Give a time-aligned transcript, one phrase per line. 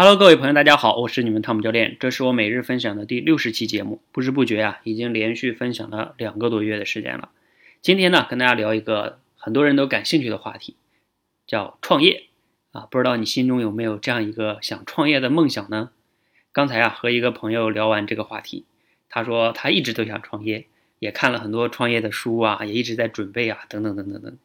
[0.00, 4.00] Hello，各位朋友，大家好，我是你们汤姆教练，这是我每日分享的第六十期节目。
[4.12, 7.30] 不知不觉啊，已经连续分享了两个多月的时间了。
[7.82, 10.76] 今天呢，跟大家聊一个很多人都感兴趣的话题，
[11.48, 12.28] 叫创业
[12.70, 12.86] 啊。
[12.88, 15.90] 不知道你心中有没有这样一个想创业的梦想呢？
[16.52, 18.66] 刚才啊，和一个朋友聊完这个话题，
[19.08, 20.66] 他说他一直都想创业，
[21.00, 24.38] 也看了很多创业的书啊，也一直在准备啊，等等等等等。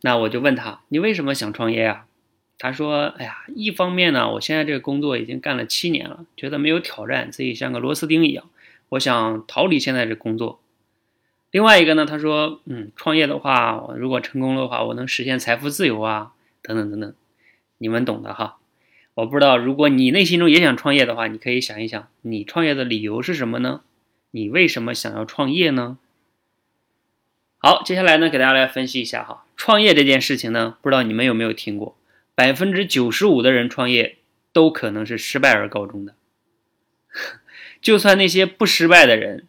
[0.00, 2.06] 那我就问他，你为什么想创业啊？
[2.62, 8.44] 他说：“哎呀，一方面呢，我现在这个工作已经干了七年了，觉得没有挑战，自己像个螺丝钉一样，
[8.90, 10.60] 我想逃离现在这工作。
[11.50, 17.14] 另外一个呢，他说，嗯，创业的话，如果成功的话，我能实现财富自由啊，等等等等，
[17.78, 18.58] 你们懂的哈。
[19.14, 23.80] 我不知道，如果你内心中也想创业的话，你可以想一想，你创业的理由是什么呢？
[24.32, 25.96] 你为什么想要创业呢？
[27.56, 31.96] 好，接下来呢，给大家来分析一下哈，创业这件事情呢，不知道你们有没有听过？”
[32.40, 34.16] 百分之九十五的人创业
[34.50, 36.14] 都可能是失败而告终的。
[37.82, 39.46] 就算那些不失败的人，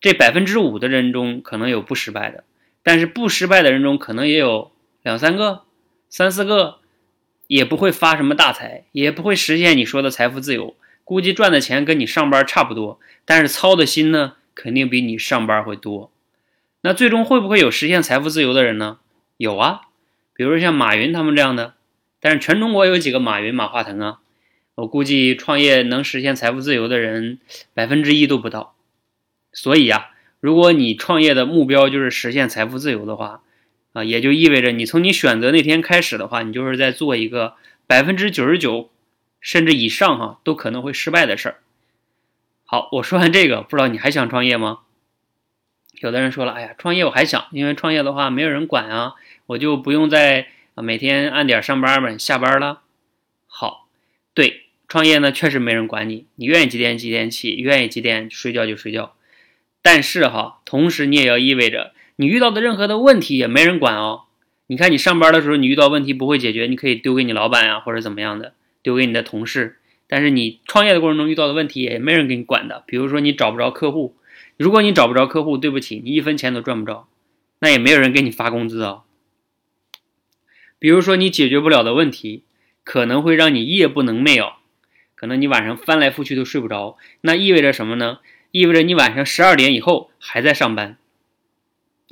[0.00, 2.44] 这百分之五的人中可能有不失败的，
[2.82, 5.64] 但是不失败的人中可能也有两三个、
[6.08, 6.78] 三四个，
[7.46, 10.74] 也不会发什么大财，也不会实现你说的财富自由。
[11.04, 16.10] 估计赚的钱跟你上班差不多，但是操的心呢，肯定比你上班会多。
[16.80, 18.98] 那最终会不会有实现财富自由的人呢？
[19.36, 19.82] 有啊，
[20.32, 21.74] 比如像马云他们这样的。
[22.20, 24.18] 但是全中国有几个马云、马化腾啊？
[24.74, 27.38] 我估计创业能实现财富自由的人
[27.74, 28.74] 百分之一都不到。
[29.52, 33.42] 所以呀，如果你创业的目标就是实现财富自由的话，
[33.92, 37.54] 啊，也就意味着你从你选择那天开始的话，你就是在做一个
[37.86, 38.90] 百分之九十九
[39.40, 41.56] 甚至以上哈都可能会失败的事儿。
[42.64, 44.80] 好，我说完这个，不知道你还想创业吗？
[46.00, 49.14] 有的人说了，哎呀，创业我还想，因为创业的话没有人管啊，
[49.46, 50.48] 我就不用再。
[50.74, 52.82] 啊每天按点上班呗，下班了，
[53.46, 53.88] 好，
[54.34, 59.14] 对，创业呢确实没人管你，你愿意几点几点起，愿意几点睡觉就睡觉。
[59.82, 64.24] 但是哈，同时你也要意味着你遇到的任何的问题也没人管哦。
[64.66, 69.78] 你看你上班的时候你遇到问题不会解决，你可以丢给你老板呀或者怎么样的，丢给你的同事。
[70.06, 74.16] 但是你创业的过程中遇到的问题也没人给你管的，比如说你找不着客户，
[74.56, 77.08] 如果你找不着客户，对不起，你一分钱都赚不着，
[77.60, 79.02] 那也没有人给你发工资啊。
[80.80, 82.42] 比如说，你解决不了的问题，
[82.82, 84.54] 可能会让你夜不能寐哦，
[85.14, 86.96] 可能你晚上翻来覆去都睡不着。
[87.20, 88.18] 那意味着什么呢？
[88.50, 90.96] 意味着你晚上十二点以后还在上班，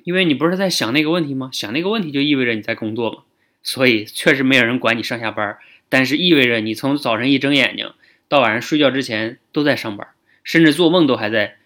[0.04, 1.50] 因为你不是在想那个问题吗？
[1.52, 3.22] 想那个问题就意味着你在工作嘛。
[3.62, 5.58] 所以确实没有人管你上下班，
[5.88, 7.92] 但是意味着你从早晨一睁眼睛
[8.28, 10.08] 到晚上睡觉之前都在上班，
[10.44, 11.56] 甚至做梦都还在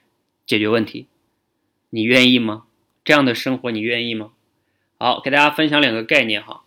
[0.46, 1.06] 解决问题。
[1.90, 2.62] 你愿意吗？
[3.04, 4.30] 这样的生活你愿意吗？
[4.96, 6.61] 好，给大家分享两个概念哈。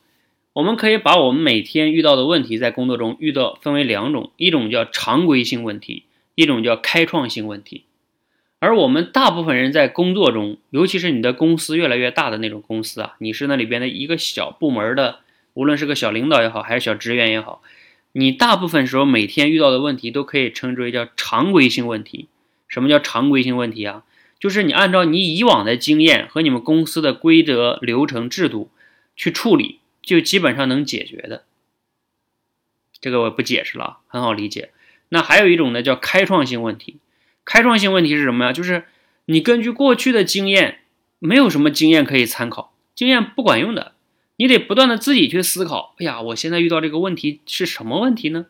[0.56, 7.84] 我们可以把我们每天遇到的问题，在工作中遇到分为两种，一种叫常规性问题，一种叫开创性问题。
[8.60, 15.20] 而我们大部分人在工作中，尤其是你的公司越来越大的那种公司啊，你是那里边的一个小部门的，
[15.56, 17.62] 无论是个小领导也好，还是小职员也好，
[18.14, 22.30] 你大部分时候每天遇到的问题都可以称之为叫常规性问题。
[22.70, 24.04] 什么叫常规性问题啊？
[24.40, 28.70] 就是你按照你以往的经验和你们公司的规则、流程、制度
[29.18, 29.80] 去处理。
[30.06, 31.44] 就基本上能解决的，
[33.02, 34.70] 这个我不解释了，很好理解。
[35.10, 36.98] 那还有一种呢，叫开创性问题。
[37.44, 38.54] 开创性问题是什么呀？
[38.54, 38.86] 就是
[39.26, 40.80] 你根据过去的经验，
[41.20, 43.94] 没有什么经验可以参考，经验不管用的，
[44.38, 45.96] 你得不断的自己去思考。
[45.98, 48.46] 哎呀，我现在遇到这个问题是什么问题呢？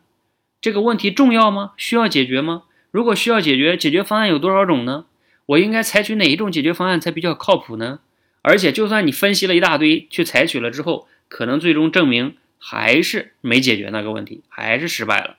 [0.60, 1.72] 这个问题重要吗？
[1.76, 2.64] 需要解决吗？
[2.90, 5.06] 如果需要解决，解决方案有多少种呢？
[5.46, 8.00] 我应该采取哪一种解决方案才比较靠谱呢？
[8.42, 15.36] 而且，就算你分析了一大堆，去采取了之后，可能最终证明还是没解决那个问题，还是失败了。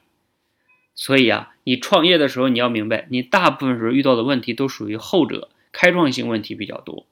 [0.95, 7.05] 所以啊，你创业的时候你要明白，你大部分时候遇到的问题都属于后者，开创性问题比较多。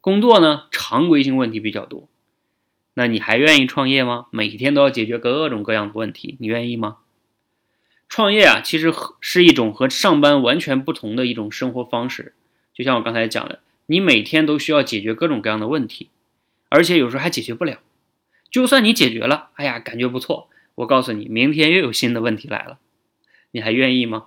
[0.00, 2.08] 工作呢，常规性问题比较多。
[2.94, 4.26] 那你还愿意创业吗？
[4.30, 6.98] 每天都要解决各种各样的问题，你愿意吗？
[8.08, 12.34] 创业啊，其实是一种和上班完全不同的一种生活方式。
[12.74, 16.10] 就像我刚才讲的，你每天都需要解决各种各样的问题，
[16.68, 17.78] 而且有时候还解决不了。
[18.50, 20.48] 就算你解决了，哎呀，感觉不错。
[20.76, 22.78] 我告诉你，明天又有新的问题来了，
[23.50, 24.26] 你还愿意吗？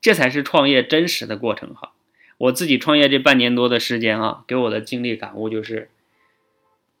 [0.00, 1.92] 这才是创业真实的过程哈。
[2.38, 5.88] 我自己创业这半年多的时间啊，给我的经历感悟就是，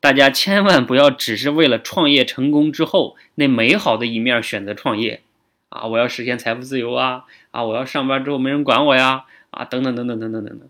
[0.00, 5.22] 大家千万不要只是为了创业成功之后那美好的一面选择创业
[5.68, 5.86] 啊！
[5.86, 7.24] 我要实现财富自由啊！
[7.50, 9.26] 啊，我要上班之后没人管我呀！
[9.50, 10.68] 啊，等等等等等等等等，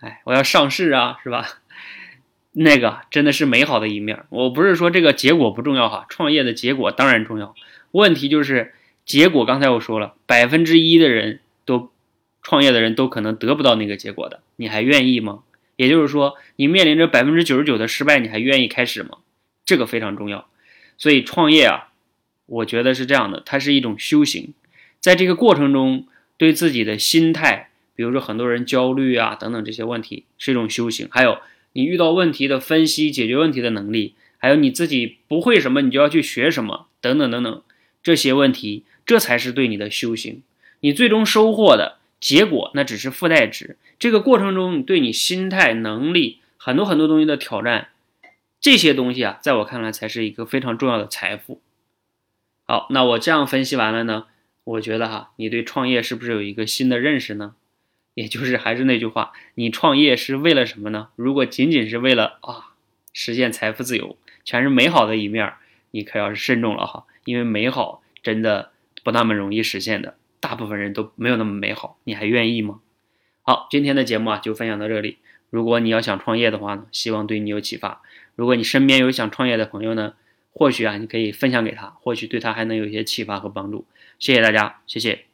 [0.00, 1.46] 哎，我要上市啊，是吧？
[2.58, 4.24] 那个真的是美好的一面。
[4.30, 7.54] 我不是说这个结果不重要哈，创业的结果当然重要。
[7.90, 8.72] 问题就是
[9.04, 11.90] 结果刚才我说了，百分之一的人都
[12.42, 15.40] 创业的人都可能得不到那个结果的，你还愿意吗？
[15.76, 19.18] 也就是说，你面临着百分之九十九的失败，你还愿意开始吗？
[19.66, 20.48] 这个非常重要。
[20.96, 21.88] 所以创业啊，
[22.46, 24.54] 我觉得是这样的，它是一种修行，
[24.98, 26.06] 在这个过程中，
[26.38, 31.08] 对自己的心态，比如说很多人焦虑啊等等这些问题，是一种修行。
[31.10, 31.38] 还有
[31.76, 37.62] 你遇到问题的分析、解决问题的能力，还有你自己不会什么，你就要去学什么，等等等等，
[38.02, 40.42] 这些问题，这才是对你的修行。
[40.80, 43.76] 你最终收获的结果，那只是附带值。
[43.98, 47.88] 这个过程中，对你心态、能力很多很多东西的挑战，
[48.58, 51.60] 这些东西啊，在我看来才是一个非常重要的财富。
[52.64, 54.24] 好，那我这样分析完了呢，
[54.64, 57.54] 我觉得哈，你对创业是不是有一个新的认识呢？
[58.16, 61.08] 也就是还是那句话，你创业是为了什么呢？
[61.16, 62.72] 如果仅仅是为了啊
[63.12, 65.52] 实现财富自由，全是美好的一面，
[65.90, 68.70] 你可要是慎重了哈，因为美好真的
[69.04, 72.80] 不那么容易实现的，大部分人都没有那么美好，你还愿意吗？
[73.42, 75.18] 好，今天的节目啊就分享到这里。
[75.50, 78.00] 如果你要想创业的话呢，希望对你有启发。
[78.34, 80.14] 如果你身边有想创业的朋友呢，
[80.52, 83.84] 或许啊你可以分享给他，或许对他还能有一些启发和帮助。
[84.18, 85.26] 谢谢大家，谢谢。